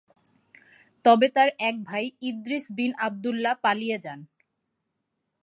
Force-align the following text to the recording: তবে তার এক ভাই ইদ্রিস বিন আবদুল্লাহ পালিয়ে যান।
তবে 1.05 1.27
তার 1.35 1.49
এক 1.59 1.75
ভাই 1.83 2.05
ইদ্রিস 2.21 2.65
বিন 2.77 2.91
আবদুল্লাহ 2.99 3.53
পালিয়ে 3.63 3.97
যান। 3.97 4.19